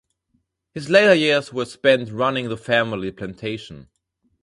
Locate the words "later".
0.89-1.13